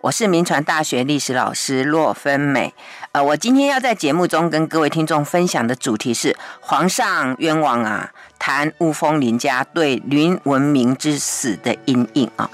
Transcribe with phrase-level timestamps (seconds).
[0.00, 2.72] 我是民传大学历史老师骆芬美。
[3.10, 12.48] 呃，我今天要在节目中跟各位听众分享的主题是“皇上冤枉啊”，谈雾峰林家对林文明之死的阴影啊。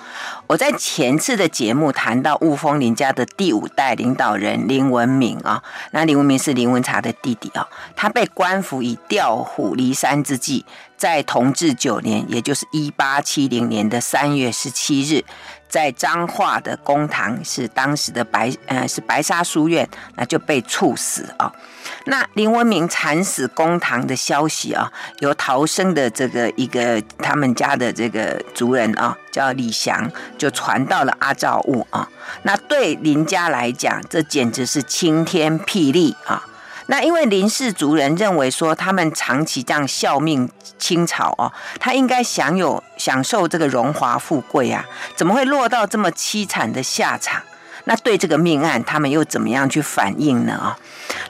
[0.46, 10.64] 我在前次的节目谈到雾峰林家的第五代领导人林文明啊，那林文明是林文茶的弟弟啊，他被官府以调虎离山之计，
[10.96, 15.24] 在同治九年，也就是一八七零年的三月十七日，
[15.74, 21.52] 在彰化的公堂，是当时的白呃是白沙书院，那就被处死啊。
[22.04, 32.08] 那林文明惨死公堂的消息啊，由逃生的这个一个他们家的这个族人啊，叫李祥，就传到了阿照雾啊。
[32.44, 36.46] 那对林家来讲，这简直是晴天霹雳啊！
[36.86, 40.48] 那因为林氏族人认为说，他们长期这样效命
[40.78, 44.84] 清朝哦，他应该享有享受这个荣华富贵啊，
[45.16, 47.42] 怎么会落到这么凄惨的下场？
[47.86, 50.54] 那对这个命案，他们又怎么样去反应呢？
[50.54, 50.78] 啊？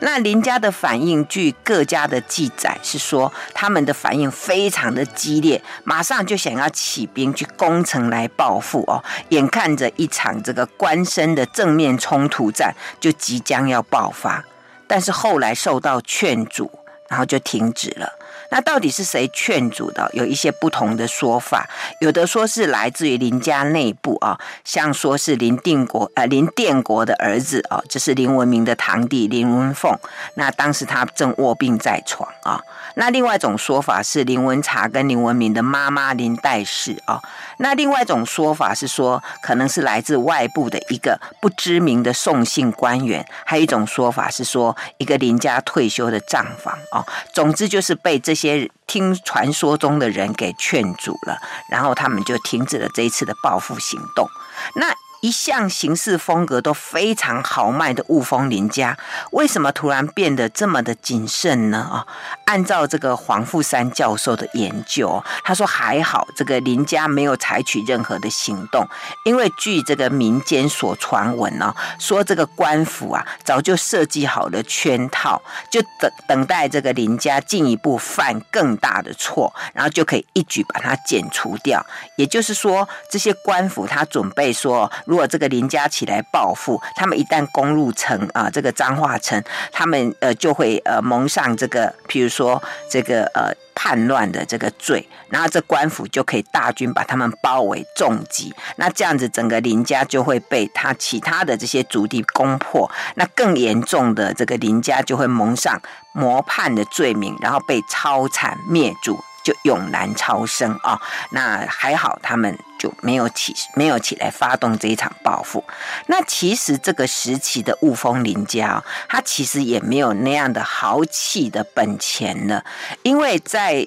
[0.00, 9.02] 那林家的反应，据各家的记载是说，他们的反应非常的激烈，马上就想要起兵去攻城来报复哦。
[9.30, 14.44] 眼看着一场这个官绅的正面冲突战就即将要爆发，
[14.86, 16.70] 但是后来受到劝阻，
[17.08, 18.12] 然后就停止了。
[18.54, 20.08] 那到底是谁劝阻的？
[20.12, 29.98] 有一些不同的说法，有的说是来自于林家内部啊，像说是林定国呃林殿国的儿子啊，这是林文明的堂弟林文凤。
[30.34, 32.60] 那当时他正卧病在床啊。
[32.94, 37.20] 那另外一种说法是林文茶跟林文明的妈妈林代氏啊。
[37.58, 43.26] 那另外一种说法是说，可能是来自外部的一个不知名的宋姓官员。
[43.44, 47.04] 还有一种说法是说，一个林家退休的账房啊。
[47.32, 48.43] 总之就是被这些。
[48.44, 51.38] 些听传说中的人给劝阻了，
[51.70, 54.28] 然后他们就停止了这一次的报复行动。
[54.74, 58.98] 那一向行事风格都非常豪迈的雾峰林家，
[59.32, 61.78] 为什么突然变得这么的谨慎呢？
[61.78, 62.06] 啊，
[62.44, 68.86] 按照这个黄富山教授的研究，他说还好，这个林家没有采取任何的行动，
[69.24, 75.40] 因为据这个民间所传闻呢，说这个官府啊早就设计好了圈套，
[75.70, 81.82] 就等等待这个林家进一步犯更大的错，然后就可以一举把它剪除掉。
[82.18, 84.92] 也就是说，这些官府他准备说。
[85.14, 92.60] 如果这个林家起来报复，他们一旦攻入城啊，这个彰化城，他们呃就会呃蒙上这个，譬如说
[92.90, 105.80] 这个呃叛乱的这个罪，然后这官府就可以大军把他们包围重击，那这样子整个林家就会被他其他的这些族弟攻破，那更严重的这个林家就会蒙上
[106.12, 109.16] 谋叛的罪名，然后被抄产灭族。
[109.44, 111.00] 就永难超生啊！
[111.30, 115.62] 那还好，他们就没有起，没有起来发动这一场报复。
[116.06, 122.64] 那其实这个时期的雾峰林家，他其实也没有那样的豪气的本钱了，
[123.02, 123.86] 因为在。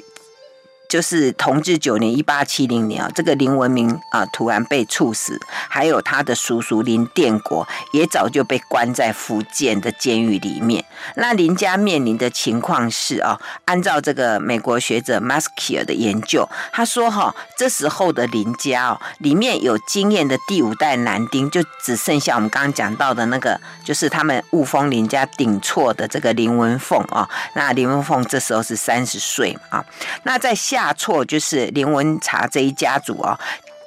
[0.87, 5.39] 就是同治九年（一八七零年）啊，这个林文明啊突然被处死，
[5.69, 10.85] 还有他的叔叔林殿国也早就被关在福建的监狱里面。
[11.15, 27.29] 那林家面临的情况是啊，按照这个美国学者 Maskier 的研究，他说哈，这时候的林家哦，里面有经验的第五代男丁，就只剩下我们刚刚讲到的那个，就是他们雾峰林家顶错的这个林文凤啊。
[27.55, 29.83] 那林文凤这时候是三十岁啊，
[30.23, 30.76] 那在下。
[30.77, 33.35] 下错就是林文茶这一家族哦，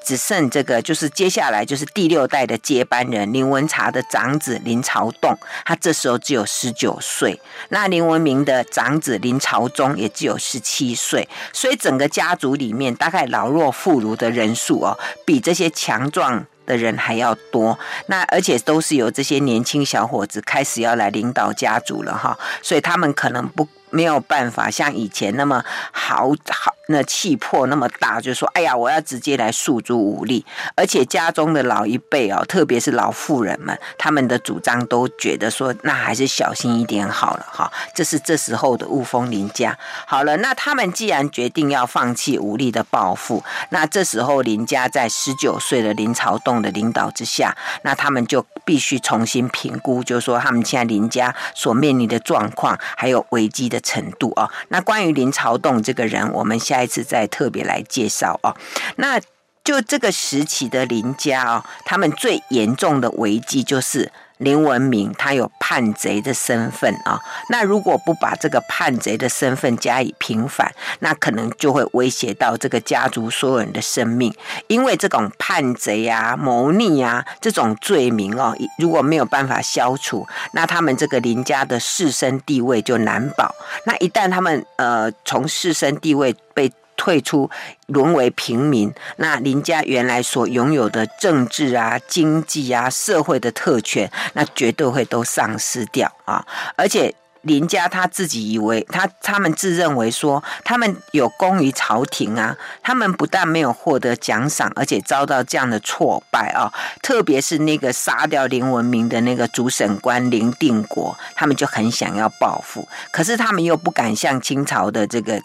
[0.04, 7.40] 只剩这个就是接下来就是第六代的接班人林文茶的长子林朝栋，他这时候只有十九岁。
[7.68, 17.78] 那林文明的长子林朝宗也只有十七岁，所以整个家族里面大概老弱妇孺的人数哦，比这些强壮的人还要多。
[18.06, 23.68] 那而且都是由这些年轻小伙子开始要来领导家族了哈，所以他们可能不。
[23.92, 30.44] 没有办法像以前那么豪豪，那气魄那么大，就说哎呀，我要直接来诉诸武力。
[30.76, 37.70] 而且家中的老一辈哦，特别是老妇人们，他们的主张都觉得说，那还是小心一点好了哈。
[37.94, 39.76] 这是这时候的雾峰林家。
[40.06, 53.78] 好了，那他们既然决定要放弃武力的报复，那这时候林家在十九岁的林朝栋的领导之下，那他们就必须重新评估，就是说他们现在林家所面临的状况，还有危机的。
[53.80, 58.56] 程度啊，那关于林朝栋这个人，我们下一次再特别来介绍啊。
[58.96, 59.20] 那
[59.62, 64.10] 就这个时期的林家啊，他们最严重的危机就是
[64.40, 67.20] 林文明他有叛贼的身份啊，
[67.50, 74.34] 那如果不把这个叛贼的身份加以平反，那可能就会威胁到这个家族所有人的生命，
[74.66, 83.54] 因为这种叛贼啊、谋逆啊这种罪名哦，如果没有办法消除，那他们这个林家的士绅地位就难保。
[83.84, 87.48] 那一旦他们呃从士绅地位被退出，
[87.86, 96.44] 沦为平民，那林家原来所拥有的政治啊、经济啊、社会的特权，那绝对会都丧失掉啊！
[96.76, 106.70] 而且林家他自己以为他他们自认为说他们有功于朝廷啊，他们不但没有获得奖赏，而且遭到这样的挫败啊！
[107.00, 115.40] 特别是那个杀掉林文明的那个主审官林定国，他们就很想要报复，可是他们又不敢向清朝的这个。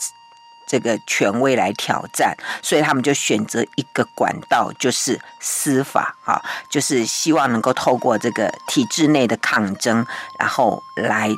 [0.65, 10.05] 这个权威来挑战，所以他们就选择一个管道，就是司法啊，就是希望能够透过这个体制内的抗争，
[10.39, 11.29] 然后来。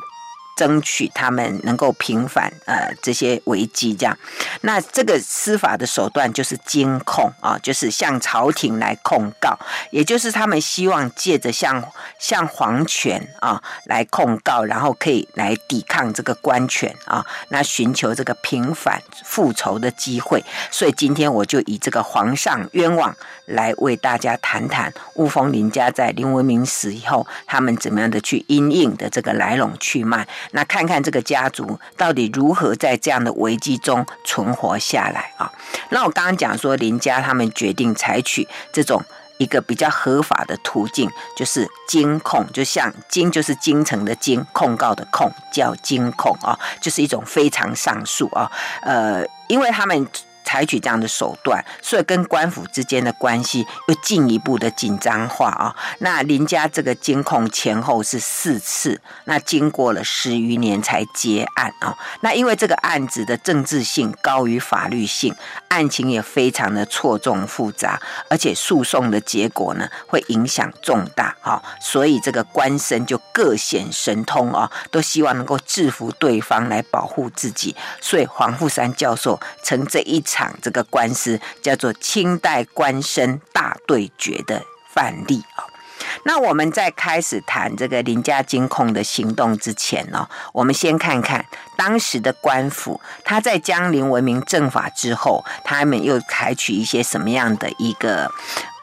[0.58, 4.18] 争取他们能够平反呃这些危机，这样，
[4.62, 9.56] 那这个司法的手段就是监控啊，就是向朝廷来控告，
[9.92, 11.80] 也就是他们希望借着向
[12.18, 20.44] 向皇权啊来控告，然后可以来抵抗这个官权啊，那寻求这个平反复仇的机会。
[20.72, 30.26] 所以今天我就以这个皇上冤枉来为大家谈谈雾峰林家在林文明死以后，他们怎么样的去因应的这个来龙去脉。
[30.52, 35.50] 那看看这个家族到底如何在这样的危机中存活下来啊？
[35.90, 39.02] 那我刚刚讲说林家他们决定采取这种
[39.38, 48.50] 一个比较合法的途径，就是金控，就像金就是京城的金，控告的控叫金控啊，就是一种非常上诉啊。
[48.82, 50.06] 呃，因为他们。
[50.48, 55.76] 采取这样的手段，所以跟官府之间的关系又进一步的紧张化啊。
[55.98, 61.94] 那林家这个监控前后是四次，那经过了十余年才结案啊。
[62.22, 65.34] 那因为这个案子的政治性高于法律性，
[65.68, 68.00] 案情也非常的错综复杂，
[68.30, 71.62] 而且诉讼的结果呢会影响重大啊。
[71.78, 77.76] 所以这个官绅就各显神通啊，都希望能够制服对方来保护自己。
[78.00, 80.37] 所以黄富山教授曾这一场。
[80.38, 84.62] 场这个官司叫做清代官绅大对决的
[84.94, 85.66] 范例啊。
[86.22, 91.44] 那我们在开始谈这个林家京控的行动之前呢，我们先看看
[91.76, 98.30] 当时的官府，他在将林文明正法之后，他们又采取一些什么样的一个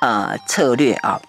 [0.01, 1.21] 呃策略啊？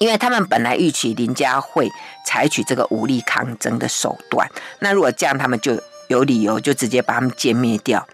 [0.00, 1.88] 因为他们本来预期林家会
[2.26, 4.50] 采取这个武力抗争的手段，
[4.80, 8.04] 那如果这样，他们就有理由就直接把他们歼灭掉。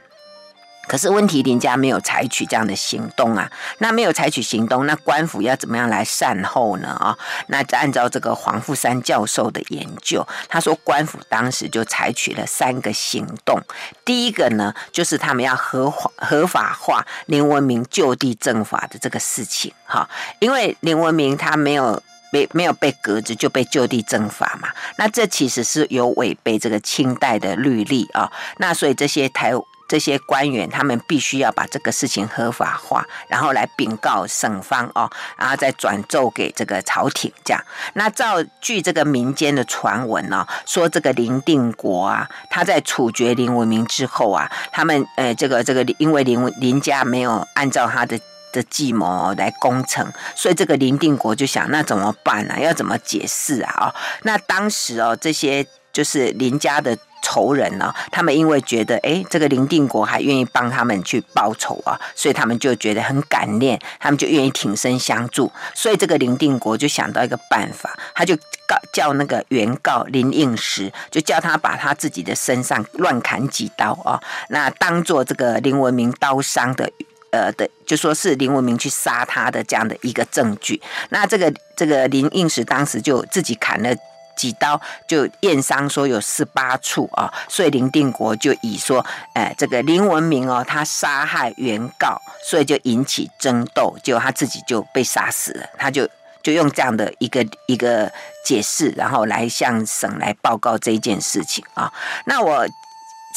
[0.86, 6.88] 可是问题，林家没有采取这样的行动啊，那没有采取行动，那官府要怎么样来善后呢？
[6.88, 7.16] 啊，
[7.48, 13.60] 那按照这个黄富三教授的研究，他说官府当时就采取了三个行动。
[14.04, 22.00] 第一个呢，就是他们要合法合法化林文明就地正法的这个事情，哈，因为林文明他没有
[22.30, 24.68] 被没有被革职就被就地正法嘛，
[24.98, 29.52] 那这其实是有违背这个清代的律例啊，那所以这些台。
[29.88, 37.62] 这些官员他们必须要把这个事情合法化，然后来禀告省方哦，然后再转奏给这个朝廷这样。
[37.94, 48.18] 那照据这个民间的传闻呢，说这个林定国啊，他在处决林文明之后啊，他们呃这个这个因为林林家没有按照他的
[48.52, 52.54] 的计谋来攻城，所以这个林定国就想，那怎么办呢？
[52.54, 52.58] 啊？
[52.58, 53.72] 要怎么解释啊？
[53.78, 56.98] 哦，那当时哦这些就是林家的。
[57.22, 65.50] 仇人呢、他们因为觉得，哎，这个林定国还愿意帮他们去报仇啊，所以他们就觉得很感念，他们就愿意挺身相助。
[65.74, 68.36] 所以这个林定国就想到一个办法，他就
[68.68, 74.20] 告叫那个原告林应时，就叫他把他自己的身上乱砍几刀啊，
[74.50, 76.88] 那当做这个林文明刀伤的，
[77.30, 80.80] 呃的，就说是林文明去杀他的这样的一个证据。
[81.08, 83.92] 那这个这个林应时当时就自己砍了。
[84.36, 95.66] 几刀就验伤说有十八处啊，所以林定国就以说，哎，这个林文明哦，他杀害原告，所以就引起争斗，结果他自己就被杀死了。
[95.78, 96.08] 他就
[96.42, 98.12] 就用这样的一个一个
[98.44, 101.92] 解释，然后来向省来报告这件事情啊。
[102.26, 102.68] 那我。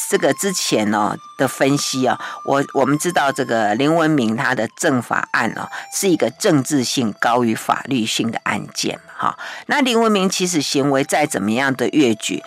[0.08, 9.38] 这个之前呢的分析啊，我我们知道这个林文明他的正法案哦，是一个政治性高于法律性的案件哈。
[9.66, 12.42] 那林文明其实行为再怎么样的越矩，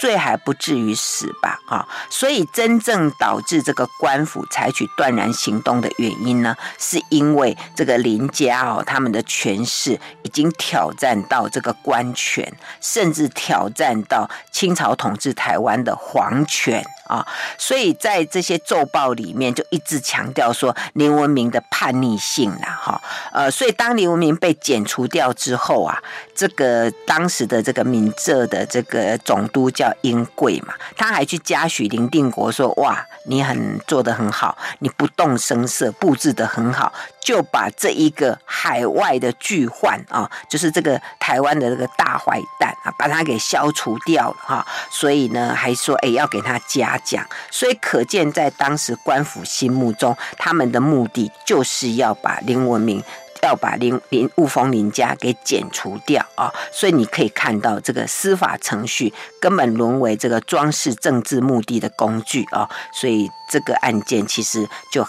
[0.00, 1.60] 罪还不至于死吧？
[1.68, 17.26] 啊，所以真正导致这个官府采取断然行动的原因呢，是因为这个林家哦，他们的权势已经挑战到这个官权，甚至挑战到清朝统治台湾的皇权啊，
[17.58, 23.00] 所以在这些奏报里面就一直强调说林文明的叛逆性啦，哈，
[23.32, 26.02] 呃，所以当林文明被剪除掉之后啊，
[26.34, 29.92] 这个当时的这个闽浙的这个总督叫。
[30.02, 44.66] 英贵嘛，他还去嘉许林定国说：“哇，你很做得很好，你不动声色，布置得很好，就把这一个海外的巨患啊，就是这个台湾的这个大坏蛋啊，把他给消除掉了哈。
[44.90, 53.02] 所以呢，还说哎要给他嘉奖，所以可见在当时官府心目中，他们的目的就是要把林文明。”
[53.46, 65.06] 要把林林雾峰林家给剪除掉啊，所以你可以看到这个司法程序根本沦为这个装饰政治目的的工具啊，所以这个案件其实就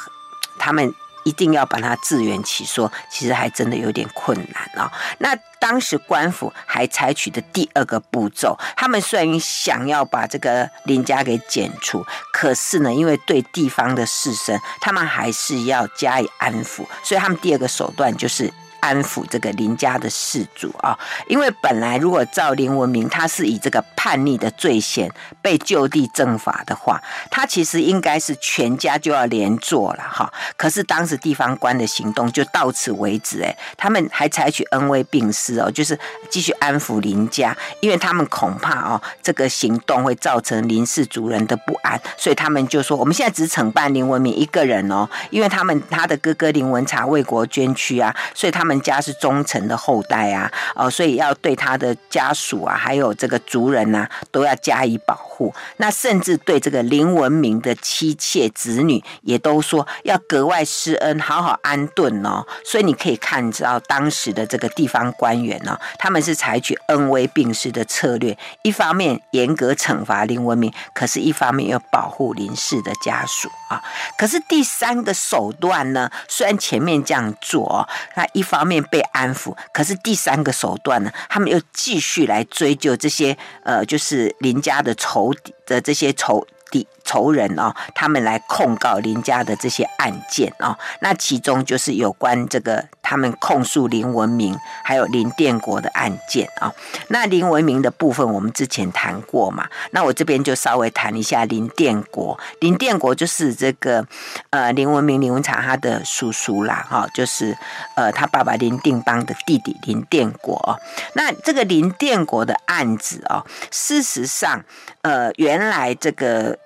[0.60, 0.94] 他们。
[1.28, 4.90] 一定要把它自圆其说，其实还真的有点困难哦。
[5.18, 18.54] 那当时官府还采取的第二个步骤，他们虽然想要把这个林家给剪除，可是呢，因为对地方的士绅，他们还是要加以安抚，所以他们第二个手段就是。
[18.88, 30.32] 安抚这个林家的氏族啊，因为本来如果照林文明他是以这个叛逆的罪嫌被就地正法的话，他其实应该是全家就要连坐了哈。
[30.56, 48.77] 可是当时地方官的行动就到此为止，哎，他们还采取恩威并施哦，就是继续安抚林家，因为他们恐怕哦这个行动会造成林氏族人的不安，所以他们就说我们现在只惩办林文明一个人哦，因为他们他的哥哥林文察为国捐躯啊，所以他们。
[48.78, 55.52] 他们家是忠臣的后代啊，哦，所以要对他的家属啊，还有这个族人呐、啊，都要加以保护。
[55.78, 62.46] 那甚至对这个林文明的妻妾子女，也都说要格外施恩，好好安顿哦。
[62.64, 73.82] 所以你可以看到当时的这个地方官员呢、他们是采取恩威并施的策略，一方面严格惩罚林文明，可是一方面又保护林氏的家属啊。
[74.20, 78.57] 可是第三个手段呢，虽然前面这样做，那一方。
[78.58, 81.12] 方面被安抚，可是第三个手段呢？
[81.30, 86.88] 他们又继续来追究这些呃，就是林家的仇敌的这些仇敌。
[87.08, 96.74] 仇人哦，他们来控告林家的这些案件哦，那其中就是有关这个他们控诉林文明还有林殿国的案件啊。
[97.08, 102.38] 那林文明的部分我们之前谈过嘛，那我这边就稍微谈一下林殿国。
[102.60, 104.06] 林殿国就是这个
[104.50, 107.58] 呃林文明林文察他的叔叔啦，哈，就是
[107.96, 110.78] 呃他爸爸林定邦的弟弟林奠国。
[111.14, 114.62] 那这个林殿国的案子哦，事实上
[115.04, 116.60] 呃原来这个。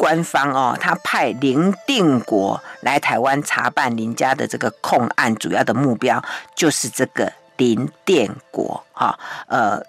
[0.00, 9.84] 官方哦，他派林定国来台湾查办林家的这个控案，主要的目标就是这个林定国哈，呃。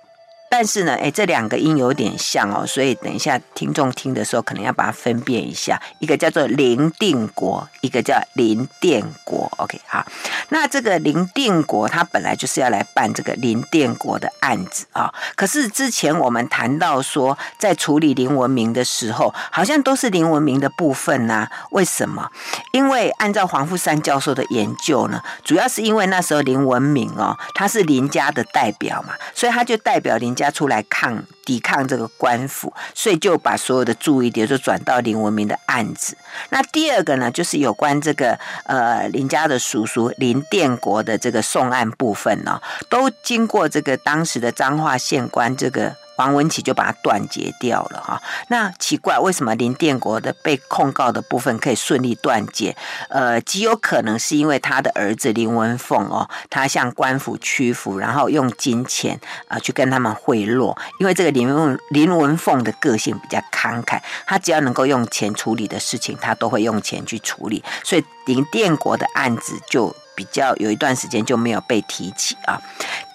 [0.51, 9.49] 但是呢，哎，这两个音有点像哦，所以等一下听众听的时候，可能要把它分辨一下，一个叫做林定国，一个叫林定国。
[9.59, 10.05] OK，好，
[10.49, 21.51] 那这个林定国他本来就是要来办这个林定国的案子啊，可是之前我们谈到说，在处理林文明的时候，好像都是林文明的部分呐、啊？
[21.71, 22.29] 为什么？
[22.73, 30.40] 因为按照黄富三教授的研究呢，主要是因为那时候林文明哦，他是林家的代表嘛，所以他就代表林家。
[30.41, 36.17] 家出来抗抵抗这个官府，所以就把所有的注意点就转到林文明的案子。
[36.49, 45.95] 那第二个呢，就是有关这个呃林家的叔叔林殿国的这个送案部分呢、都经过这个当时的彰化县官这个。
[46.21, 52.77] 王文启就把它断绝掉了哈，那奇怪，为什么林奠国的被控告的部分可以顺利断绝？
[53.09, 60.77] 呃，极有可能是因为他的儿子林文凤哦，他向官府屈服，然后用金钱啊、呃、去跟他们贿赂。
[60.99, 69.95] 因为这个林文林文凤的个性比较慷慨，他只要能够用钱处理的事情，他都会用钱去处理，所以林奠国的案子就。
[70.21, 72.61] 比较有一段时间就没有被提起啊，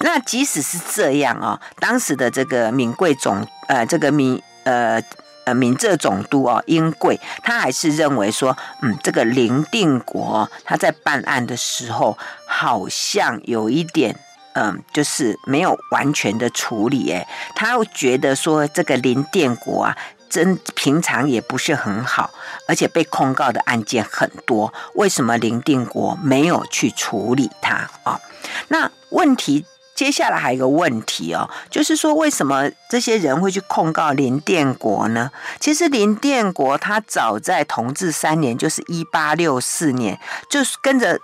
[0.00, 5.00] 那即使是这样啊，当时的这个闽贵总呃这个闽呃
[5.44, 14.18] 呃闽浙总督哦英贵，他还是认为说，嗯，这个林定国他在办案的时候好像有一点
[14.54, 19.96] 嗯，就是没有完全的处理，诶，他又觉得说这个林定国啊。
[20.28, 22.30] 真平常也不是很好，
[22.66, 28.20] 而且被控告的案件很多，为什么林定国没有去处理他啊？
[28.68, 29.64] 那问题
[29.94, 35.30] 接下来还有一个问题哦，就是说为什么这些人会去控告林定国呢？
[35.58, 41.18] 其实林定国他早在同治三年，就是一八六四年，就是跟着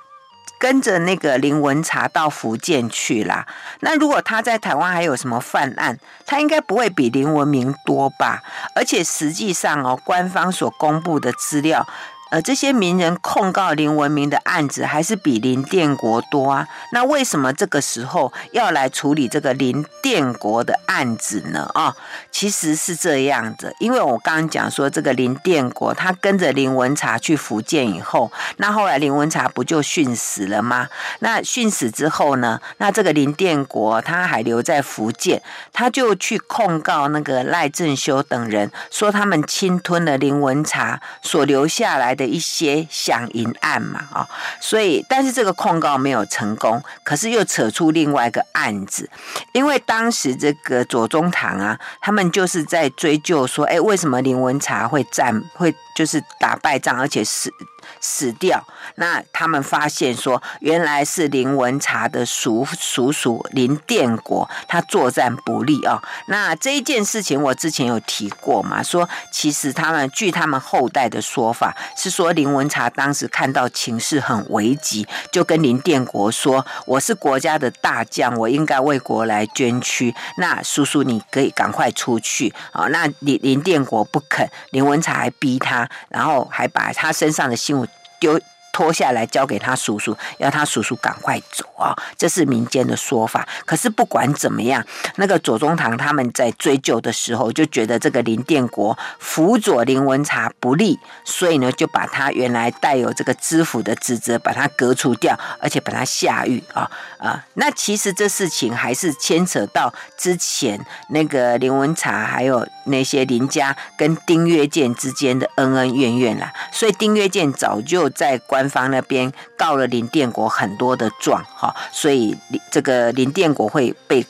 [0.63, 3.45] 跟着那个林文茶到福建去啦。
[3.81, 8.41] 那如果他在台湾还有什么犯案，他应该不会比林文明多吧？
[8.77, 11.85] 而且实际上哦，官方所公布的资料。
[12.33, 16.67] 呃，这些名人控告林文明的案子还是比林奠国多啊？
[16.91, 21.71] 那为什么这个时候要来处理这个林奠国的案子呢？
[21.75, 21.97] 啊、哦，
[22.31, 30.89] 其实是这样的，因为我刚刚讲说，这个林奠国他跟着林文茶去福建以后，那后来林文茶不就殉死了吗？
[31.19, 32.59] 那殉死之后呢？
[32.79, 42.22] 那这个林奠国他还留在福建，他就去控告那个赖正修等人，说他们侵吞了林文茶所留下来的。
[42.23, 44.29] 的一些响银案嘛，啊，
[44.61, 49.11] 所以但是这个控告没有成功，可是又扯出另外一个案子，
[49.53, 57.53] 因为当时这个左宗棠啊，他们就是在追究说，哎，为什么林文茶会战，会就是打败仗，而且是。
[58.01, 58.63] 死掉，
[58.97, 66.03] 那他们发现说，原来是林文茶的叔叔叔林殿国，他作战不利哦。
[66.27, 80.15] 那这一件事情我之前有提过嘛，说其实他们据他们后代的说法是说，林文茶当时看到情势很危急，就跟林殿国说：“我是国家的大将，我应该为国来捐躯。
[80.39, 87.82] 那叔叔你可以赶快出去啊。”那林林殿国不肯，林文茶还逼他，然后还把他身上的信物。
[88.23, 88.39] yo
[88.73, 91.95] 脱下来交给他叔叔，要他叔叔赶快走啊！
[92.17, 93.47] 这是民间的说法。
[93.67, 94.83] 可是不管怎么样，
[95.17, 107.45] 那个左宗棠他们在追究的时候，就觉得这个林殿国辅佐林文茶不利，所以呢，就把他原来带有这个知府的职责，把他革除掉，而且把他下狱啊啊！
[107.55, 116.51] 那其实这事情还是牵扯到之前那个林文茶还有那些林家跟丁曰健之间的恩恩怨怨啦。
[116.73, 118.62] 所以丁曰健早就在关。
[118.63, 122.37] 官方那边告了林殿国很多的状，哈，所以
[122.71, 124.25] 这个林殿国会被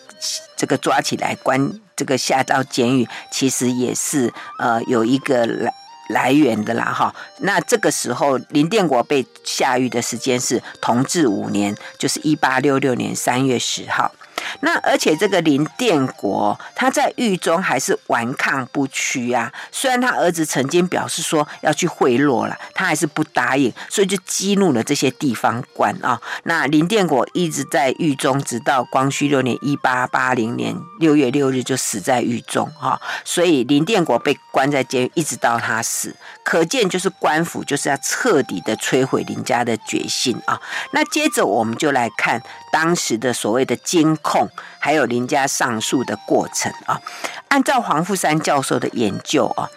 [0.57, 5.75] 这个抓起来关，这个下到监狱，其实也是呃有一个来
[6.09, 7.15] 来源的啦，哈。
[7.41, 14.13] 那这个时候林殿国被下狱的时间是同治五年，就是一八六六年三月十号。
[14.61, 26.21] 那而且这个林殿国他在狱中还是顽抗不屈啊，虽然他儿子曾经表示说要去贿赂了，他还是不答应，所以就激怒了这些地方官啊。
[26.45, 33.01] 那林殿国一直在狱中，直到光绪六年（一八八零年）六月六日就死在狱中哈。
[33.25, 40.61] 所以林殿国被关在监狱，一直到他死，可见就是官府就是要彻底的摧毁林家的决心啊。
[40.93, 44.49] 那接着我们就来看当时的所谓的监控。
[44.85, 47.01] 还有林家上诉的过程啊，
[47.47, 49.71] 按照黄富山教授的研究啊，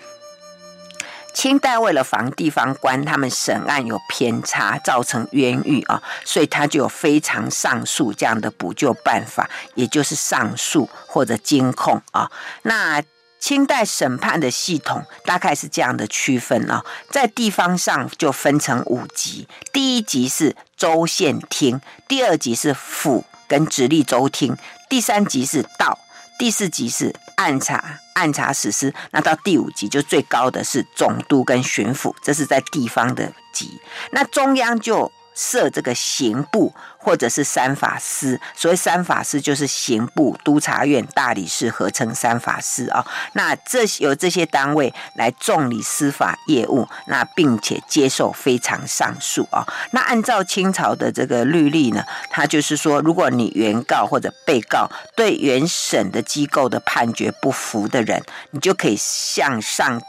[1.32, 12.32] 清代为了防地方官他们审案有偏差，造成冤狱啊，所以他就有非常上诉这样的补救办法，也就是上诉或者监控啊。
[12.64, 13.00] 那
[13.46, 23.24] 清代审判的系统大概是这样的区分啊，在地方上就分成五级，第一级是州县厅，第二级是府。
[23.48, 24.58] 跟直隶州厅，
[24.90, 26.00] 第三级是道，
[26.40, 33.80] 第四级是按察，按察使司，那到第五级就最高的是总督跟巡抚，这是在地方的级，
[34.10, 35.12] 那中央就。
[35.36, 43.06] 设这个刑部或者是三法司，所谓三法司就是刑部、督察院、大理寺合称三法司啊。
[43.34, 49.68] 那这由这些单位来重理司法业务，那并且接受非常上诉啊。
[49.92, 60.02] 那按照清朝的这个律例呢，它就是说，如果你原告或者被告对原审的机构的判决不服的人，你就可以向上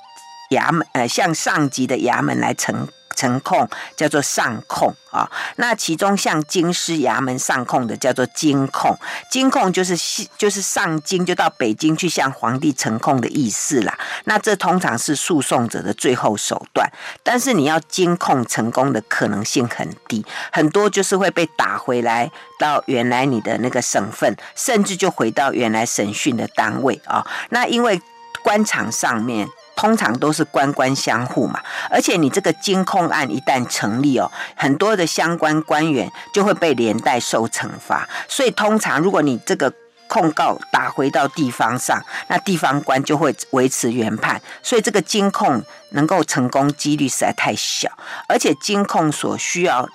[0.51, 2.89] 衙门呃向上级的衙门来呈。
[3.17, 8.95] 呈控叫做上控啊，那其中向京师衙门上控的叫做京控，
[9.31, 9.97] 京控就是
[10.37, 13.99] 就是上京，就到北京去向皇帝呈控的意思啦。
[14.25, 16.89] 那这通常是诉讼者的最后手段，
[17.23, 27.27] 但是你要京控成功的可能性很低，很多就是会被打回来到原来你的那个省份，甚至就回到原来审讯的单位啊。
[27.49, 28.01] 那因为
[28.43, 29.49] 官场上面。
[29.77, 31.61] 通常都是官官相护嘛，
[31.91, 38.09] 而且你这个监控案一旦成立哦，很多的相关官员就会被连带受惩罚。
[38.27, 39.73] 所以通常如果你这个
[40.09, 44.41] 控告打回到地方上，那地方官就会维持原判。
[44.63, 47.91] 所以这个监控能够成功几率实在太小，
[48.29, 49.89] 而且监控所需要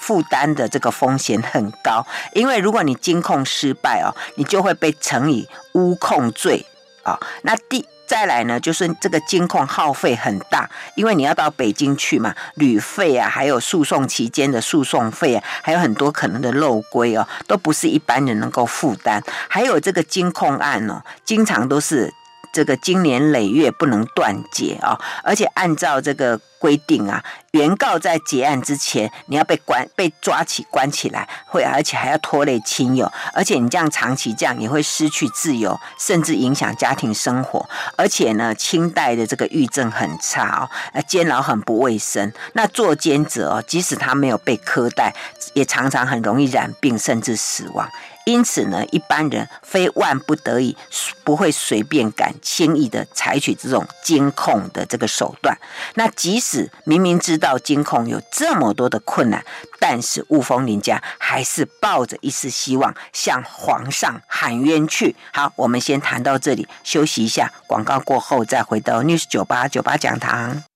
[0.00, 6.64] 负担的这个风险很高，因为如果你金控失败哦，你就会被乘以诬控罪
[7.02, 7.20] 啊、哦。
[7.42, 19.22] 那第再来呢，就是这个监控耗费很大，因为你要到北京去嘛，旅费啊，还有诉讼期间的诉讼费啊，还有很多可能的漏规哦，都不是一般人能够负担。
[19.48, 22.12] 还有这个监控案哦，经常都是。
[22.58, 37.64] 这个经年累月不能断绝啊，而且按照这个规定啊，原告在结案之前，你要被关、被抓起、关起来，会而且还要拖累亲友，而且你这样长期这样也会失去自由，甚至影响家庭生活。
[37.96, 42.32] 而且呢，清代的这个狱政很差哦，呃，监牢很不卫生。
[42.54, 45.14] 那做监者哦，即使他没有被苛待，
[45.52, 47.88] 也常常很容易染病，甚至死亡。
[48.28, 50.76] 因此呢，一般人非万不得已，
[51.24, 55.56] 不会随便敢轻易的采取这种监控的这个手段。
[55.94, 59.42] 那即使明明知道监控有这么多的困难，
[59.80, 65.16] 但是雾峰林家还是抱着一丝希望向皇上喊冤去。
[65.32, 70.67] 好，我们先谈到这里，休息一下，广告过后再回到 News 九八九八讲堂。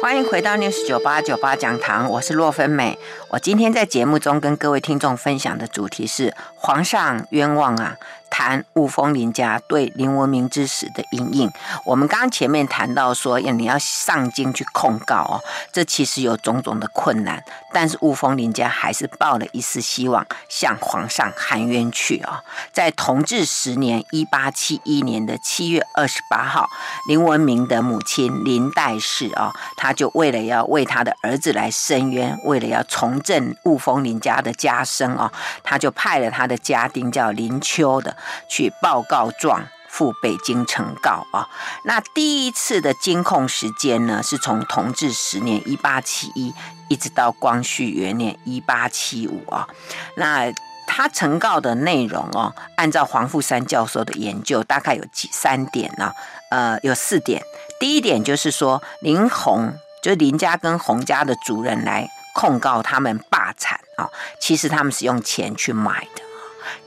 [0.00, 2.98] 欢迎回到 News 九八九八讲堂，我是洛芬美。
[3.30, 7.96] 我今天在节目中跟各位听众分享的主题是皇上冤枉啊。
[8.32, 11.50] 谈雾峰林家对林文明之死的阴影。
[11.84, 22.44] 我们刚刚前面谈到说，要你要上京去控告哦，这其实有种种的困难，但是雾峰林家还是抱了一丝希望，向皇上喊冤去哦。
[22.72, 26.68] 在同治十年（一八七一年）的七月二十八号，
[27.08, 38.16] 林文明的母亲林黛氏哦，他就为了要为他的儿子来伸冤，为了要重镇雾峰林家的家生哦，他就派了他的家丁叫林秋的。
[38.48, 41.48] 去报告状赴北京呈告啊。
[41.84, 46.52] 那第一次的监控时间呢，是从同治十年一八七一
[46.88, 49.68] 一直到光绪元年一八七五啊。
[50.16, 50.52] 那
[50.86, 56.12] 他呈告的内容哦，按照黄富三教授的研究，大概有几三点呢？
[56.50, 57.42] 呃，有四点。
[57.78, 62.08] 第一点就是说，林洪就林家跟洪家的主人来
[62.40, 64.08] 控告他们霸产啊，
[64.40, 66.22] 其实他们是用钱去买的。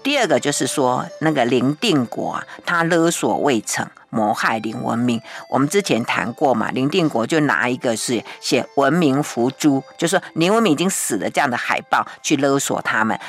[0.01, 5.21] 第二个就是说，那个林定国啊，他勒索未成，谋害林文明。
[5.49, 13.19] 我们之前谈过嘛，林定国就拿一个是写“文明伏诛”，就是说林文明已经死了这样的海报去勒索他们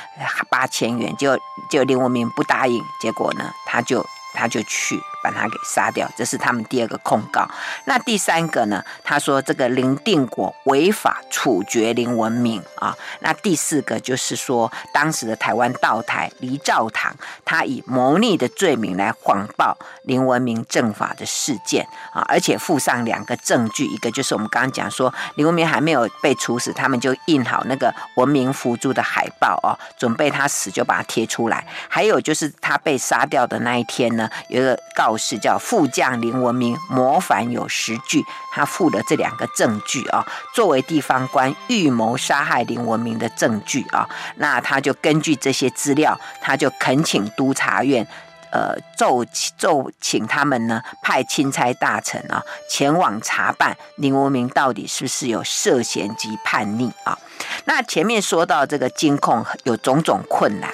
[0.48, 4.98] 八千元，就就林文明不答应，结果呢，他就他就去。
[5.24, 7.48] 把他给杀掉，这是他们第二个控告。
[7.86, 8.84] 那第三个呢？
[9.02, 12.94] 他说这个林定国违法处决林文明啊。
[13.20, 31.66] 那第四个就是说，当时的台湾道台黎兆堂，他以谋逆的罪名来谎报林文明正法的事件啊，而且附上两个证据，一个就是我们刚刚讲说林文明还没有被处死，他们就印好那个文明伏诛的海报哦，准备他死就把它贴出来。
[31.88, 35.13] 还有就是他被杀掉的那一天呢，有一个告。
[35.16, 48.06] 是叫副将林文明模反有实据，他附了这两个证据啊，作为地方官预谋杀害林文明的证据啊，那他就根据这些资料，他就恳请督察院，
[48.50, 49.24] 呃，奏
[49.58, 57.18] 奏请他们呢派钦差大臣啊前往查办林文明到底是不是有涉嫌及叛逆啊。
[57.64, 60.70] 那前面说到这个金控有种种困难。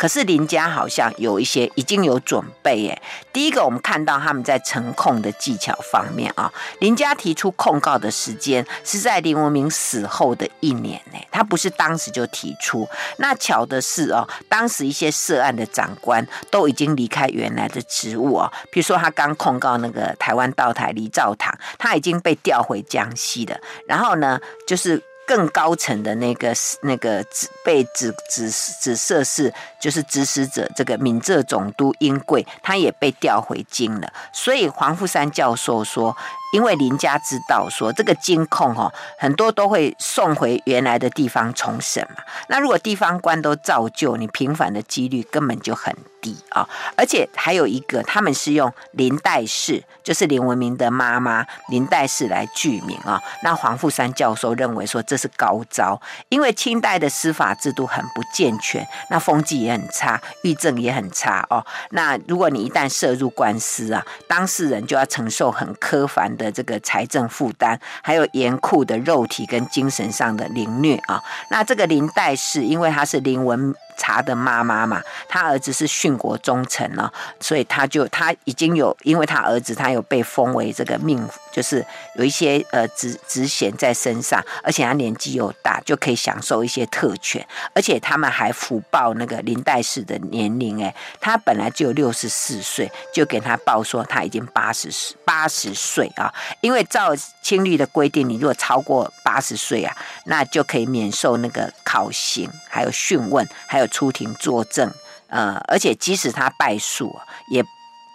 [0.00, 3.02] 可是林家好像有一些已经有准备耶。
[3.34, 12.88] 第一个，我们看到他们在呈控的技巧方面啊，林家提出控告的时间是在林文明死后的一年呢，他不是当时就提出。
[13.18, 23.60] 那巧的是哦，当时一些涉案的长官都已经离开原来的职务哦，比如说他刚控告那个台湾道台黎兆堂，他已经被调回江西的。
[23.86, 25.02] 然后呢，就是。
[25.26, 27.24] 更高层的那个那个
[27.64, 34.12] 被指指指涉是就是指使者，这个闽浙总督殷贵，他也被调回京了。
[34.32, 36.16] 所以黄富山教授说，
[36.52, 42.22] 因为林家知道说这个金控哦，很多都会送回原来的地方重审嘛。
[42.48, 46.68] 那如果地方官都照旧，你平反的几率根本就很低啊。
[46.96, 53.22] 而且还有一个，他们是用林黛氏，就是林文明的妈妈林黛氏来具名啊。
[53.42, 61.64] 那黄富山教授认为说这是高招，因为清代的司法制度很不健全，那风纪也很差，预政也很差哦。
[61.90, 71.22] 那如果你一旦涉入官司啊，当事人就要承受很苛繁的这个财政负担，还有严酷的肉体跟精神上的凌虐啊。
[71.50, 81.84] 那这个林黛氏，因为她是林文查的妈妈嘛，他儿子是殉国忠臣哦，所以他就他已经有，因为他儿子他有被封为这个命，就是
[82.16, 94.88] 有一些呃职职衔在身上，而且他年纪又大，就可以享受一些特权，而且他们还福报那个林代氏的年龄，哎，他本来就有六十四岁，就给他报说他已经八十
[95.26, 96.32] 八十岁啊，
[96.62, 103.89] 因为照清律的规定，你如果超过八十岁啊，那就可以免受那个考刑，还有讯问，还有。
[103.90, 104.92] 出庭作证，
[105.28, 107.62] 呃，而且即使他败诉，也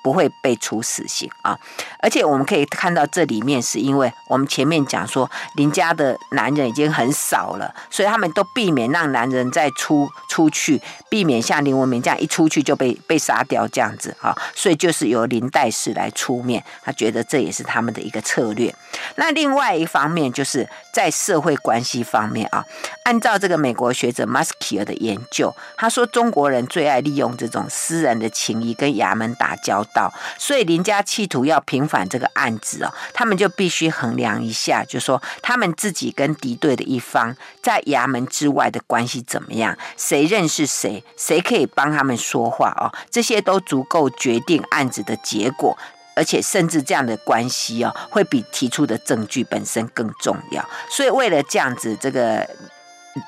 [0.06, 1.58] 不会被处死刑啊！
[2.00, 14.32] 而且我们可以看到，这里面是因为我们前面讲说林家的男人已经很少了，所以他们都避免让男人再出出去，避免像林文明这样一出去就被被杀掉这样子啊！
[14.54, 18.72] 所以就是由林代氏来出面，他觉得这也是他们的一个策略。
[19.16, 22.64] 那另外一方面就是在社会关系方面啊，
[23.06, 29.95] 按照这个美国学者 Maskier 的研究，他说中国人最爱利用这种私人的情谊跟衙门打交道。
[30.38, 45.78] 所以林家企图要平反这个案子哦，他们就必须衡量一下，就说他们自己跟敌对的一方在衙门之外的关系怎么样，谁认识谁，谁可以帮他们说话哦，这些都足够决定案子的结果，
[46.16, 50.68] 而且甚至这样的关系哦，会比提出的证据本身更重要。
[50.90, 52.48] 所以为了这样子，这个。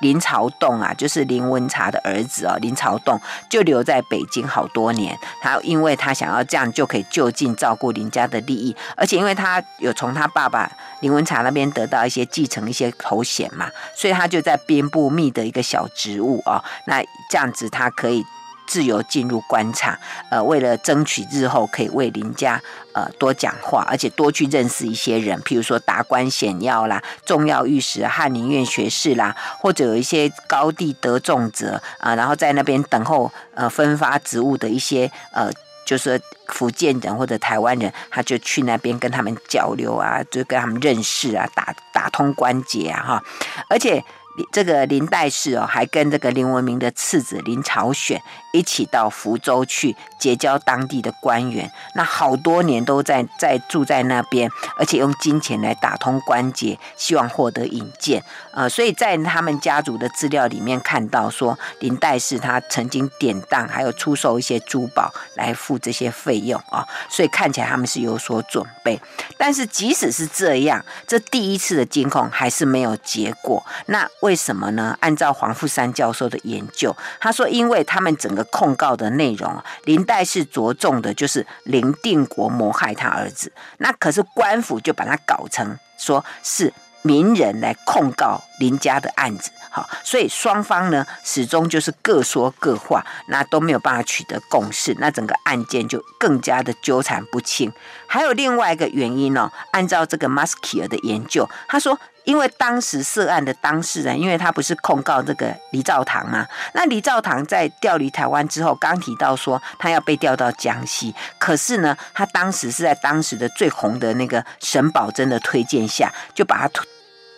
[0.00, 5.18] 林朝栋啊，就是林文茶的儿子哦，林朝栋就留在北京好多年。
[5.40, 10.70] 他因为他想要这样就可以就近照顾林家的利益，而且因为他有从他爸爸
[11.00, 16.62] 林文茶那边得到一些继承一些头衔嘛，所以他就在编部觅得一个小职务哦。
[16.86, 18.24] 那这样子他可以。
[18.68, 19.98] 自由进入官场，
[20.30, 22.60] 呃，为了争取日后可以为林家
[22.92, 35.50] 呃多讲话，而且多去认识一些人，譬如说达官显要啦、重要御史、翰林院学士啦，或者有一些高地得重者啊、然后在那边等候呃分发职务的一些呃，
[35.86, 43.24] 就是福建人或者台湾人，他就去那边跟他们交流啊，就跟他们认识啊，打打通关节啊，哈，
[43.70, 44.04] 而且。
[44.52, 48.22] 这个林代氏哦，还跟这个林文明的次子林朝选
[48.52, 58.22] 一起到福州去结交当地的官员，那好多年都在在住在那边，而且用金钱来打通关节，希望获得引荐。
[58.52, 69.00] 呃，所以在他们家族的资料里面看到说，林代氏他曾经典当，还有出售一些珠宝来付这些费用啊，所以看起来他们是有所准备。
[69.36, 73.64] 但是即使是这样，这第一次的监控还是没有结果。
[73.86, 74.96] 那为什么呢？
[75.00, 86.72] 按照黄富山教授的研究，他说，因为他们整控告的内容，林黛是着重的就是林定国谋害他儿子，那可是官府就把他搞成说是
[87.02, 89.50] 名人来控告林家的案子。
[89.70, 97.70] 好，所以双方呢始终就是各说各话，那都没有办法取得共识，那整个案件就更加的纠缠不清。
[98.06, 106.46] 还有另外一个原因呢、按照这个 Maskier 的研究，他说，因为当时涉案的当事人，因为他不是控告这个黎兆堂吗？
[106.72, 116.68] 那黎兆堂在调离台湾之后，刚提到说他要被调到江西，可是呢，他当时是在当时的最红的那个沈葆桢的推荐下，就把他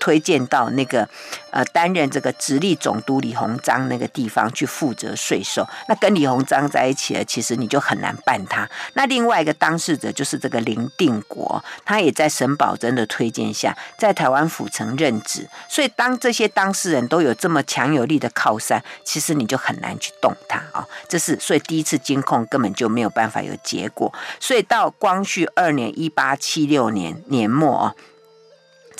[0.00, 0.20] 推。
[0.20, 1.08] 荐到那个
[1.50, 8.68] 呃担任这个直隶总督李鸿章那个地方去负责税收，那跟李鸿章在一起了，其实你就很难办他。
[8.92, 15.48] 那另外一个当事者就是这个林定国，他也在沈葆桢的推荐下，在台湾府城任职。
[15.68, 20.86] 所以当这些当事人都有这么强有力的靠山，其实你就很难去动他啊。
[21.08, 24.12] 这是所以第一次监控根本就没有办法有结果。
[24.38, 27.94] 所以到光绪二年一八七六年年末啊。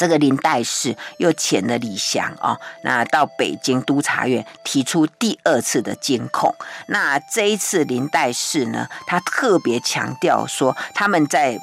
[0.00, 6.54] 这个林代氏又遣了李祥哦，那到北京督察院提出第二次的监控。
[6.86, 11.58] 那这一次林代氏呢，他特别强调说他们在。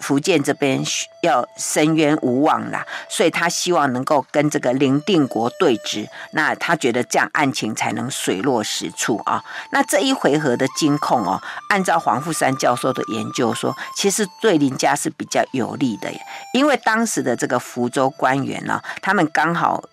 [0.00, 0.82] 福建这边
[1.22, 9.44] 要伸冤无望啦，所以他希望能够跟这个林定国对峙，那他觉得这样案情才能水落石出啊。
[9.70, 16.20] 那这一回合的监控哦，按照黄富三教授的研究说，其实对林家是比较有利的耶，
[16.54, 19.84] 因为当时的这个福州官员呢，他们刚好。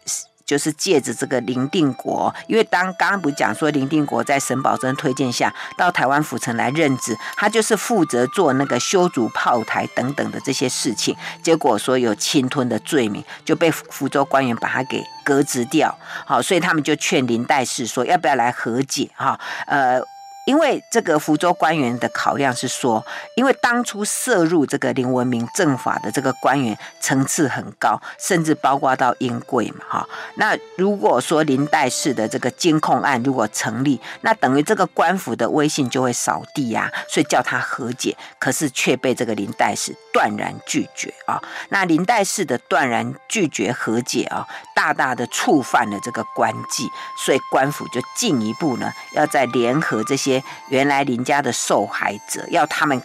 [0.47, 15.93] 就是借着这个林定国，因为当刚刚不讲说林定国在沈葆桢推荐下到台湾府城来任职，他就是负责做那个修筑炮台等等的这些事情，结果说有侵吞的罪名，就被福州官员把他给革职掉。
[16.25, 19.12] 好，所以他们就劝林代氏说，要不要来和解？
[19.15, 20.01] 哈，呃。
[20.47, 23.05] 因为这个福州官员的考量是说，
[23.36, 30.07] 因为当初涉入这个林文明政法的这个官员层次很高，甚至包括到英贵嘛，哈。
[30.36, 41.43] 那如果说林代事的这个监控案如果成立，那等于这个官府的威信就会扫地呀，所以叫他和解，可是却被这个林代事断然拒绝啊。
[41.67, 46.88] 那林代事的断然拒绝和解啊，大大的触犯了这个官纪，
[47.25, 50.37] 所以官府就进一步呢，要再联合这些。
[50.69, 53.02] 原来林家的受害者要他们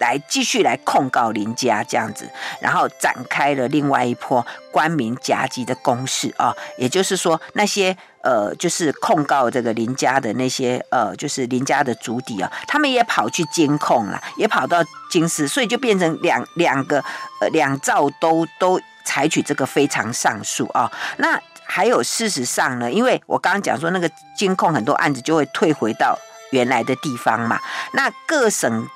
[0.00, 2.28] 来继续来控告林家这样子，
[2.60, 16.98] 然后展开了另外一波官民夹击的攻势啊，也就是说那些呃就是控告这个林家的那些呃就是林家的族弟啊，他们也跑去监控了，也跑到京师，所以就变成两两个
[17.40, 26.18] 呃两造都都采取这个非常上诉啊，那还有事实上呢，因为我刚刚讲说那个监控很多案子就会退回到。
[26.54, 27.60] 原来的地方嘛，
[27.92, 28.88] 那各省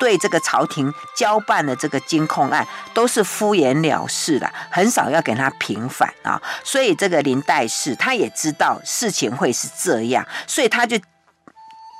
[0.00, 6.42] 对这个朝廷交办的这个监控案都是敷衍了事的，很少要给他平反啊。
[6.64, 10.98] 所以这个林代事他也知道事情会是这样，所以他就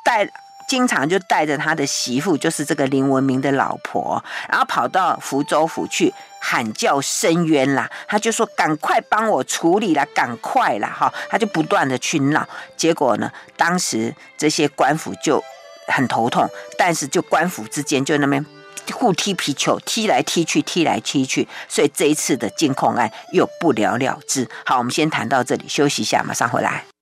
[0.05, 0.29] 带
[0.68, 6.12] 经常就带着他的媳妇，就是这个林文明的老婆，然后跑到福州府去。
[6.38, 15.42] 喊叫申冤啦，他就说赶快帮我处理啦，赶快啦，哈，他就不断的去闹，结果呢，当时这些官府就
[15.88, 16.48] 很头痛，
[16.79, 18.46] 但是就官府之间就那边
[18.92, 24.48] 互踢皮球，踢来踢去，踢来踢去，所以这一次的监控案又不了了之。
[24.64, 26.96] 好，我们先谈到这里，休息一下，马上回来。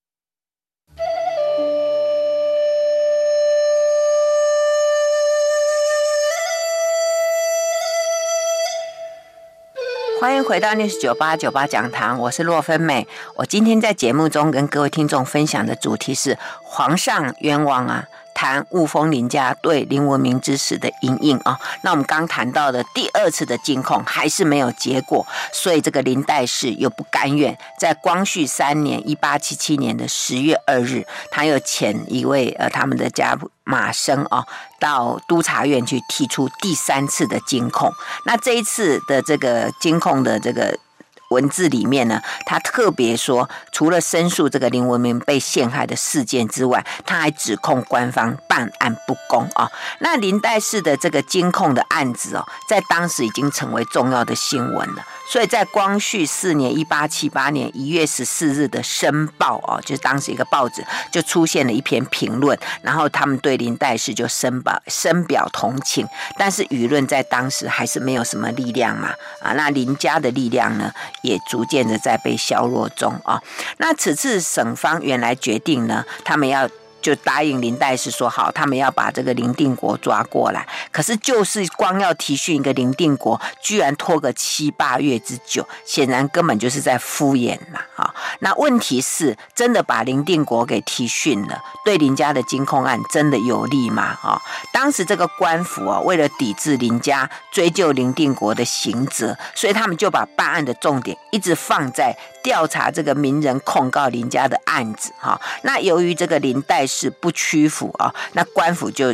[10.24, 13.06] 欢迎回到 News 九八九八讲堂，我是洛芬美。
[13.34, 18.08] 我今天在节目中跟各位听众分享的主题是“皇上冤枉啊”。
[18.34, 34.44] 谈雾峰林家对林文明之死的阴影啊，那我们刚谈到的第二次的监控还是没有结果，所以这个林代事又不甘愿，在光绪三年（一八七七年的十月二日），他又遣一位呃他们的家马生啊，
[34.78, 37.90] 到督察院去提出第三次的监控。
[38.26, 40.76] 那这一次的这个监控的这个。
[41.34, 49.68] 文字里面呢，他特别说，除了申诉这个林文明被陷害的事件之外，他还指控官方办案不公啊。
[49.98, 55.04] 那林代事的这个监控的案子哦，在当时已经成为重要的新闻了。
[55.26, 66.06] 所以在光绪四年（一八七八年）一月十四日的《申报》哦，就是当时一个报纸就出现了一篇评论，然后他们对林代氏就深表深表同情，
[66.38, 69.08] 但是舆论在当时还是没有什么力量嘛
[69.40, 73.42] 啊，那林家的力量呢，也逐渐的在被削弱中啊。
[73.78, 76.68] 那此次省方原来决定呢，他们要。
[77.04, 80.66] 就答应林代是说好，他们要把这个林定国抓过来。
[80.90, 87.80] 可是就是光要提讯一个林定国，居然拖个七八月之久，显然根本就是在敷衍嘛！
[87.96, 94.18] 啊，那问题是，真的把林定国给提讯了，对林家的监控案真的有利吗？
[94.22, 94.40] 啊，
[94.72, 105.12] 当时这个官府啊，为了抵制林家追究林定国的刑责，所以他们就把办案的重点一直放在调查这个名人控告林家的案子。
[105.18, 106.86] 哈，那由于这个林代。
[106.94, 109.12] 是不屈服啊，那官府就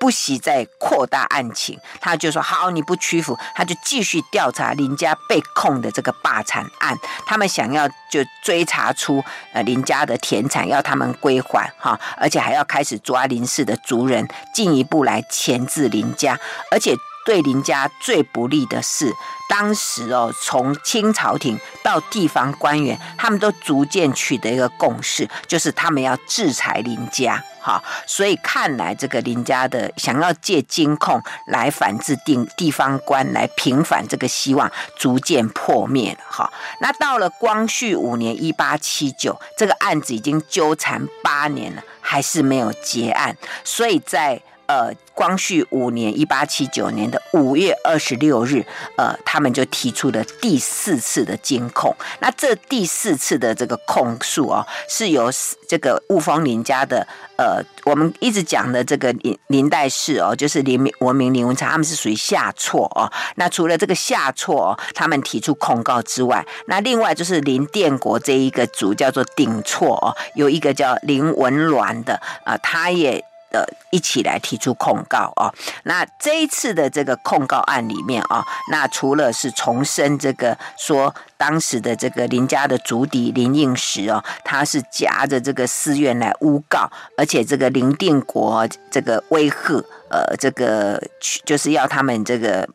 [0.00, 16.36] 不惜再扩大案情，他就说好，你不屈服，他就继续调查林家被控的这个霸产案，他们想要就追查出呃林家的田产，要他们归还哈，而且还要开始抓林氏的族人，进一步来钳制林家，
[16.72, 16.96] 而且。
[17.30, 19.14] 对林家最不利的是，
[19.48, 36.52] 当时哦，从清朝廷到地方官员，他们都逐渐取得一个共识，就是他们要制裁林家，哈，所以看来这个林家的想要借监控来反制定地方官来平反这个希望，逐渐破灭了，哈。
[36.80, 44.42] 那到了光绪五年（一八七九），这个案子已经纠缠八年了，还是没有结案，所以在。
[44.70, 48.64] 呃，光绪五年（一八七九年）的五月二十六日，
[48.96, 51.92] 呃，他们就提出了第四次的监控。
[52.20, 55.28] 那这第四次的这个控诉哦，是由
[55.68, 57.04] 这个雾峰林家的
[57.36, 63.10] 呃，我们一直讲的这个林林代氏哦，就是林文明、林文昌，他们是属于下错哦。
[63.34, 73.24] 那除了这个下错哦，他们提出控告之外，那另外就是林殿国这一个组叫做顶错哦，有一个叫林文鸾的啊，他也。
[73.52, 75.52] 呃，一起来提出控告哦。
[75.84, 91.02] 那这一次的这个控告案里面啊、哦，那除了是重申这个说当时的这个林家的族弟林应时哦，他是夹着这个寺院来诬告，而且这个林定国这个威吓，呃，这个
[91.44, 92.68] 就是要他们这个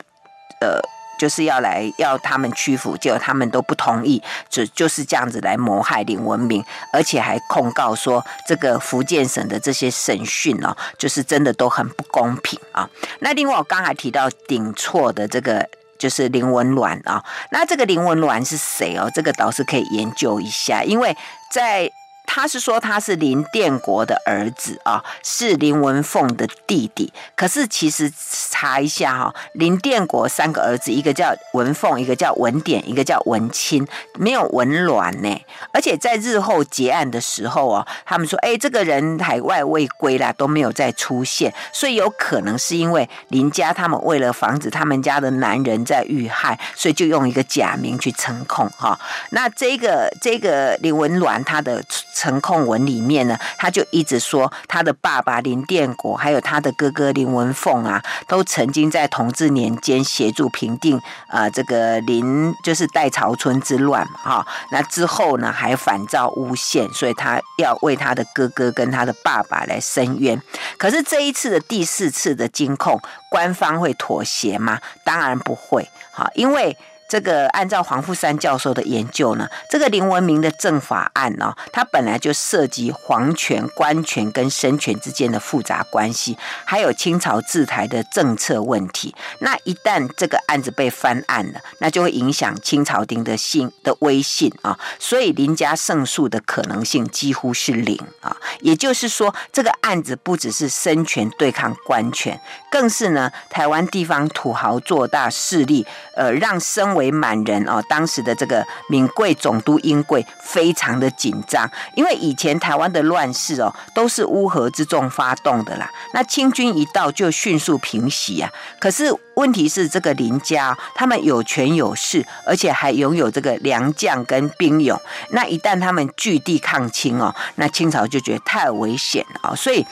[0.62, 0.80] 呃。
[1.18, 12.90] 就是要来要他们屈服，结果他们都不同意，就就是这样子来谋害林文明，而且还控告说这个福建省的这些审讯哦，就是真的都很不公平啊。
[13.20, 19.10] 那另外我刚才提到顶错的这个就是林文鸾啊，那这个林文鸾是谁哦？
[19.14, 21.16] 这个倒是可以研究一下，因为
[21.52, 21.92] 在。
[22.26, 27.12] 他是说他是林殿国的儿子啊，是林文凤的弟弟。
[27.36, 28.12] 可是其实
[28.52, 35.42] 查一下哈，林殿国三个儿子，一个叫文凤，一个叫文典，一个叫文钦，没有文鸾呢。
[35.72, 49.00] 而且在日后结案的时候哦，他们说，哎，这个人海外未归啦，都没有再出现，所以有可能是因为林家他们为了防止他们家的男人在遇害，所以就用一个假名去称控哈。
[49.30, 51.84] 那这个这个林文鸾他的。
[52.16, 64.48] 陈控文里面呢，他就一直说他的爸爸林殿国，还有他的哥哥林文凤啊，都曾经在同治年间协助平定啊这个林就是代潮村之乱嘛哈。
[64.72, 70.42] 那之后呢，还反造诬陷，所以他要为他的哥哥跟他的爸爸来申冤。
[70.78, 72.98] 可是这一次的第四次的金控，
[73.30, 74.80] 官方会妥协吗？
[75.04, 76.78] 当然不会，哈，因为。
[77.08, 89.16] 这个按照黄富三教授的研究呢，这个林文明的政法案呢、哦，它本来就涉及皇权、官权跟生权之间的复杂关系，还有清朝治台的政策问题。
[89.40, 98.36] 那一旦这个案子被翻案了，那就会影响清朝廷的信的威信啊，所以林家胜诉的可能性几乎是零啊。
[98.62, 102.40] 也就是说，这个案子不只是生权对抗官权，
[102.72, 105.86] 更是呢台湾地方土豪做大势力，
[106.16, 115.88] 呃，让生为满人哦，当时的这个闽贵总督英贵非常的紧张，因为以前台湾的乱世哦，都是乌合之众发动的啦。
[116.14, 118.50] 那清军一到就迅速平息啊。
[118.80, 125.00] 可是问题是，这个林家他们有权有势，而且还拥有这个良将跟兵勇。
[125.30, 129.56] 那一旦他们据地抗清哦，那清朝就觉得太危险了啊。
[129.56, 129.86] 所以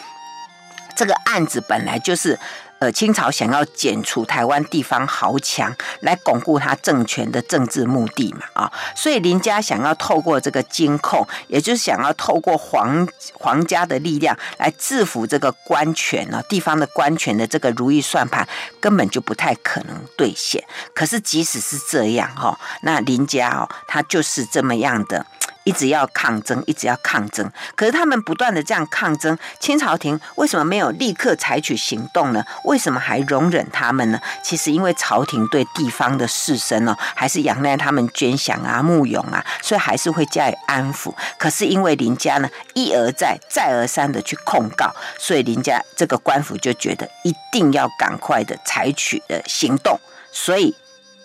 [0.95, 2.39] 这个案子本来就是。
[2.83, 18.45] 呃，清朝想要剪除台湾地方豪强，来巩固他政权的政治目的嘛，啊，所以林家想要透过这个监控，也就是想要透过皇皇家的力量来制服这个官权呢，地方的官权的这个如意算盘，
[18.81, 20.61] 根本就不太可能兑现。
[20.93, 25.25] 可是即使是这样哈，那林家哦，他就是这么样的。
[25.63, 32.43] 一直要抗争，一直要抗争，可是他们不断的这样抗争，清朝廷为什么没有立刻采取行动呢？
[32.65, 34.19] 为什么还容忍他们呢？
[34.43, 41.13] 其实因为朝廷对地方的士绅呢，还是仰赖他们捐饷啊、募勇啊，所以还是会加以安抚。
[41.37, 49.99] 可是因为林家呢一而再、再而三的去控告，所以林家这个官府就觉得一定要赶快的采取的行动，
[50.31, 50.75] 所以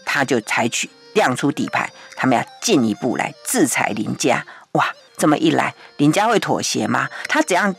[0.05, 0.89] 他就采取。
[1.15, 4.45] 亮出底牌，他们要进一步来制裁林家。
[4.73, 4.85] 哇，
[5.17, 7.09] 这么一来，林家会妥协吗？
[7.29, 7.73] 他怎样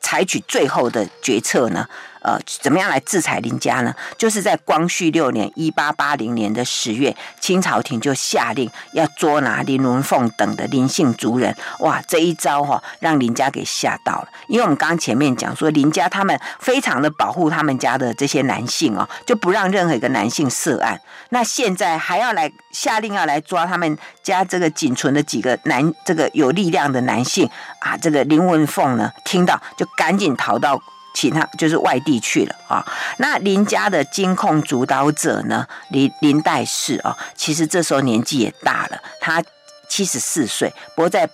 [0.00, 1.88] 采取最后的决策呢？
[2.26, 3.94] 呃，怎么样来制裁林家呢？
[4.18, 11.54] 就是在光绪六年（一八八零年的十月），清朝廷就下令要捉拿林文凤等的林姓族人。
[11.78, 14.28] 哇，这一招哈、让林家给吓到了。
[14.48, 21.00] 因为我们刚刚前面讲说，林家他们非常的保护他们家的这些男性哦，就不让任何一个男性涉案。
[21.28, 27.48] 那现在还要来下令要来抓他们家这个仅存的几个男这个有力量的男性
[27.78, 30.82] 啊，这个林文凤呢，听到就赶紧逃到。
[31.16, 32.84] 其他就是外地去了啊。
[33.16, 39.42] 那林家的金控主导者呢，林林代氏啊，其实这时候年纪也大了，他
[39.88, 41.26] 七十四岁，不过在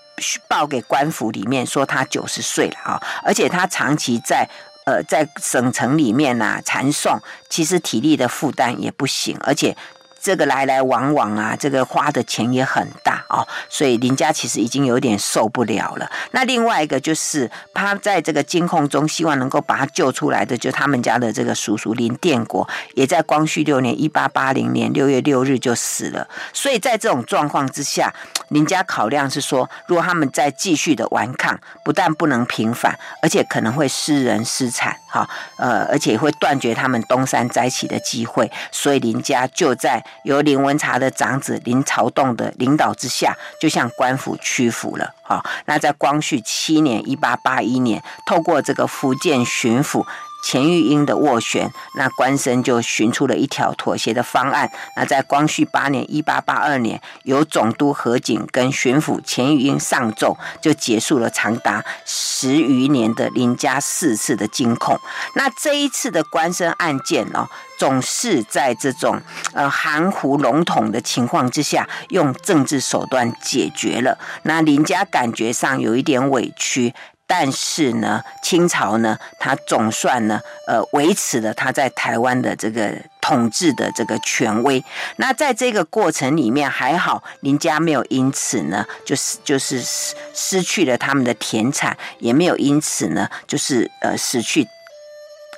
[0.47, 3.03] 报给官府里面说他九十岁了啊。
[3.25, 4.49] 而且他长期在
[4.87, 9.77] 呃在省城里面呐、啊、传送，其实体力的负担也不行，而且。
[10.23, 16.09] 这个来来往往啊，这个花的钱也很大哦，所以林家其实已经有点受不了了。
[16.31, 26.29] 那另外一个就是他在这个监控中，希望能够把他救出来的，就他们家的这个叔叔林殿国，也在光绪六年（一八八零年）六月六日就死了。
[26.53, 28.15] 所以在这种状况之下，
[28.51, 38.49] 林家考量是说，如果他们再继续的顽抗，不但不能平反，而且可能会失人失产，哈，呃，而且会断绝他们东山再起的机会。
[38.71, 40.01] 所以林家就在。
[40.25, 45.15] 由林文茶的长子林朝栋的领导之下，就向官府屈服了。
[45.23, 50.07] 好，那在光绪七年（一八八一年），透过这个福建巡抚。
[50.43, 54.71] 钱玉英的斡旋，那官绅就寻出了一条妥协的方案。
[54.97, 64.99] 那在光绪八年（一八八二年），由总督何景跟巡抚钱玉英上奏，就结束了长达十余年的林家四次的金控。
[65.35, 69.21] 那这一次的官绅案件哦，总是在这种
[69.53, 74.19] 呃含糊笼统的情况之下，用政治手段解决了。
[74.43, 76.93] 那林家感觉上有一点委屈。
[77.35, 84.85] 但是呢，清朝呢，他总算呢，呃，维持了他在台湾的这个统治的这个权威。
[85.17, 94.69] 那在这个过程里面，还好林家没有因此呢，就是就是失失去了他们的田产，也没有因此呢，就是呃失去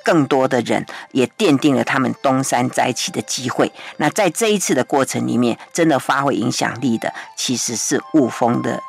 [0.05, 3.69] 更多的人，也奠定了他们东山再起的机会。
[3.97, 8.81] 那在这一次的过程里面，真的发挥影响力的，其实是雾峰的。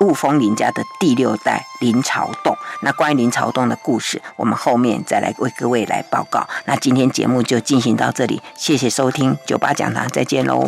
[0.00, 6.46] 雾峰林家的第六代林朝栋，那关于林朝栋的故事，我们后面再来为各位来报告。
[6.66, 10.66] 那今天节目就进行到这里，谢谢收听九八讲堂，再见喽。